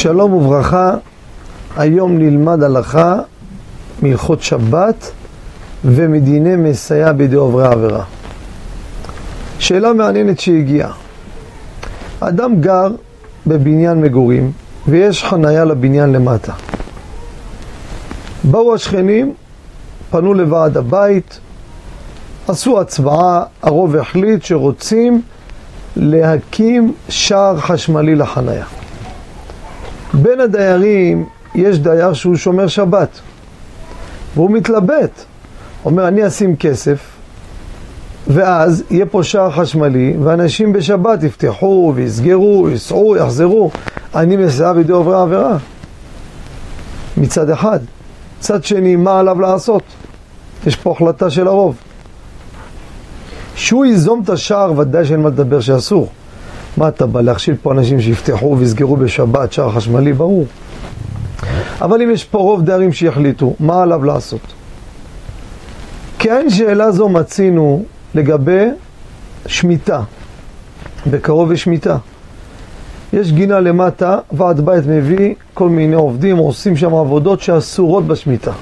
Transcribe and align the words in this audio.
שלום 0.00 0.32
וברכה, 0.34 0.94
היום 1.76 2.18
נלמד 2.18 2.62
הלכה 2.62 3.16
מהלכות 4.02 4.42
שבת 4.42 5.12
ומדיני 5.84 6.56
מסייע 6.56 7.12
בידי 7.12 7.36
עוברי 7.36 7.66
עבירה. 7.66 8.04
שאלה 9.58 9.92
מעניינת 9.92 10.40
שהגיעה. 10.40 10.92
אדם 12.20 12.60
גר 12.60 12.88
בבניין 13.46 14.00
מגורים 14.00 14.52
ויש 14.88 15.24
חניה 15.24 15.64
לבניין 15.64 16.12
למטה. 16.12 16.52
באו 18.44 18.74
השכנים, 18.74 19.34
פנו 20.10 20.34
לוועד 20.34 20.76
הבית, 20.76 21.40
עשו 22.48 22.80
הצבעה, 22.80 23.42
הרוב 23.62 23.96
החליט 23.96 24.42
שרוצים 24.42 25.22
להקים 25.96 26.94
שער 27.08 27.56
חשמלי 27.60 28.14
לחניה. 28.14 28.64
בין 30.22 30.40
הדיירים 30.40 31.26
יש 31.54 31.78
דייר 31.78 32.12
שהוא 32.12 32.36
שומר 32.36 32.66
שבת, 32.66 33.08
והוא 34.34 34.50
מתלבט. 34.50 35.24
אומר, 35.84 36.08
אני 36.08 36.26
אשים 36.26 36.56
כסף, 36.56 36.98
ואז 38.28 38.84
יהיה 38.90 39.06
פה 39.06 39.22
שער 39.22 39.50
חשמלי, 39.50 40.16
ואנשים 40.22 40.72
בשבת 40.72 41.22
יפתחו 41.22 41.92
ויסגרו, 41.94 42.68
ייסעו, 42.68 43.16
יחזרו. 43.16 43.70
אני 44.14 44.36
מסייע 44.36 44.72
בידי 44.72 44.92
עוברי 44.92 45.16
העבירה. 45.16 45.56
מצד 47.16 47.50
אחד. 47.50 47.78
מצד 48.38 48.64
שני, 48.64 48.96
מה 48.96 49.18
עליו 49.18 49.40
לעשות? 49.40 49.82
יש 50.66 50.76
פה 50.76 50.92
החלטה 50.92 51.30
של 51.30 51.46
הרוב. 51.48 51.76
שהוא 53.54 53.84
ייזום 53.84 54.22
את 54.24 54.30
השער, 54.30 54.78
ודאי 54.78 55.04
שאין 55.04 55.22
מה 55.22 55.28
לדבר 55.28 55.60
שאסור. 55.60 56.08
מה 56.76 56.88
אתה 56.88 57.06
בא 57.06 57.20
להכשיל 57.20 57.56
פה 57.62 57.72
אנשים 57.72 58.00
שיפתחו 58.00 58.56
ויסגרו 58.58 58.96
בשבת 58.96 59.52
שער 59.52 59.70
חשמלי? 59.70 60.12
ברור. 60.12 60.46
אבל 61.80 62.02
אם 62.02 62.10
יש 62.10 62.24
פה 62.24 62.38
רוב 62.38 62.64
דיירים 62.64 62.92
שיחליטו, 62.92 63.54
מה 63.60 63.82
עליו 63.82 64.04
לעשות? 64.04 64.40
כן 66.18 66.46
שאלה 66.50 66.90
זו 66.90 67.08
מצינו 67.08 67.84
לגבי 68.14 68.64
שמיטה. 69.46 70.02
בקרוב 71.06 71.52
יש 71.52 71.62
שמיטה. 71.62 71.96
יש 73.12 73.32
גינה 73.32 73.60
למטה, 73.60 74.18
ועד 74.32 74.60
בית 74.60 74.86
מביא 74.86 75.34
כל 75.54 75.68
מיני 75.68 75.94
עובדים, 75.94 76.36
עושים 76.36 76.76
שם 76.76 76.94
עבודות 76.94 77.40
שאסורות 77.40 78.06
בשמיטה. 78.06 78.52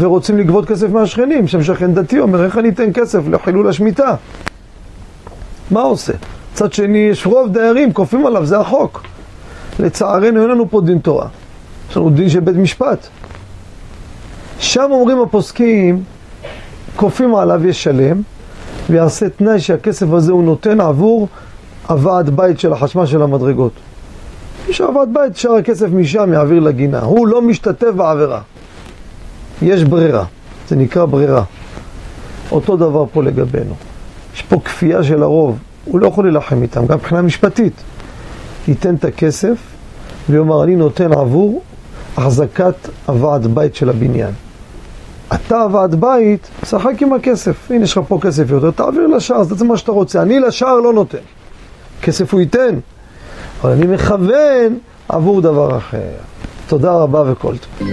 ורוצים 0.00 0.38
לגבות 0.38 0.68
כסף 0.68 0.90
מהשכנים, 0.90 1.48
שם 1.48 1.62
שכן 1.62 1.94
דתי 1.94 2.20
אומר, 2.20 2.44
איך 2.44 2.58
אני 2.58 2.68
אתן 2.68 2.92
כסף 2.94 3.20
לחילול 3.30 3.68
השמיטה? 3.68 4.14
מה 5.70 5.80
עושה? 5.80 6.12
מצד 6.58 6.72
שני, 6.72 6.98
יש 6.98 7.26
רוב 7.26 7.52
דיירים, 7.52 7.92
כופים 7.92 8.26
עליו, 8.26 8.46
זה 8.46 8.60
החוק. 8.60 9.02
לצערנו, 9.78 10.42
אין 10.42 10.50
לנו 10.50 10.70
פה 10.70 10.80
דין 10.80 10.98
תורה. 10.98 11.28
יש 11.90 11.96
לנו 11.96 12.10
דין 12.10 12.28
של 12.28 12.40
בית 12.40 12.56
משפט. 12.56 13.06
שם 14.58 14.88
אומרים 14.90 15.20
הפוסקים, 15.20 16.02
כופים 16.96 17.34
עליו 17.34 17.66
ישלם, 17.66 18.22
ויעשה 18.90 19.28
תנאי 19.28 19.60
שהכסף 19.60 20.06
הזה 20.12 20.32
הוא 20.32 20.44
נותן 20.44 20.80
עבור 20.80 21.28
הוועד 21.88 22.30
בית 22.30 22.60
של 22.60 22.72
החשמל 22.72 23.06
של 23.06 23.22
המדרגות. 23.22 23.72
מי 24.68 24.74
שהוועד 24.74 25.08
בית, 25.12 25.36
שאר 25.36 25.54
הכסף 25.54 25.88
משם 25.92 26.32
יעביר 26.32 26.60
לגינה. 26.60 27.00
הוא 27.00 27.26
לא 27.26 27.42
משתתף 27.42 27.90
בעבירה. 27.96 28.40
יש 29.62 29.84
ברירה, 29.84 30.24
זה 30.68 30.76
נקרא 30.76 31.04
ברירה. 31.04 31.42
אותו 32.52 32.76
דבר 32.76 33.04
פה 33.12 33.22
לגבינו. 33.22 33.74
יש 34.34 34.42
פה 34.42 34.60
כפייה 34.64 35.02
של 35.02 35.22
הרוב. 35.22 35.58
הוא 35.84 36.00
לא 36.00 36.06
יכול 36.06 36.24
להילחם 36.24 36.62
איתם, 36.62 36.86
גם 36.86 36.98
מבחינה 36.98 37.22
משפטית. 37.22 37.72
ייתן 38.68 38.94
את 38.94 39.04
הכסף 39.04 39.56
ויאמר, 40.30 40.64
אני 40.64 40.76
נותן 40.76 41.12
עבור 41.12 41.62
החזקת 42.16 42.74
הוועד 43.06 43.46
בית 43.46 43.74
של 43.74 43.88
הבניין. 43.88 44.32
אתה 45.34 45.62
הוועד 45.62 45.94
בית, 45.94 46.48
שחק 46.64 47.02
עם 47.02 47.12
הכסף. 47.12 47.70
הנה, 47.70 47.84
יש 47.84 47.92
לך 47.92 48.04
פה 48.08 48.18
כסף 48.22 48.50
יותר, 48.50 48.70
תעביר 48.70 49.06
לשער, 49.06 49.42
זה 49.42 49.64
מה 49.64 49.76
שאתה 49.76 49.92
רוצה. 49.92 50.22
אני 50.22 50.40
לשער 50.40 50.80
לא 50.80 50.92
נותן. 50.92 51.18
כסף 52.02 52.32
הוא 52.32 52.40
ייתן, 52.40 52.78
אבל 53.60 53.72
אני 53.72 53.86
מכוון 53.86 54.78
עבור 55.08 55.40
דבר 55.40 55.76
אחר. 55.76 55.98
תודה 56.66 56.92
רבה 56.92 57.32
וכל 57.32 57.54
טוב. 57.56 57.88